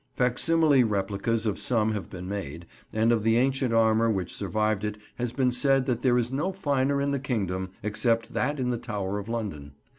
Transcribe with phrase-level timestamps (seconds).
[0.15, 4.97] Facsimile replicas of some have been made, and of the ancient armour which survived it
[5.17, 8.79] has been said that there is no finer in the Kingdom, except that in the
[8.79, 9.73] Tower of London.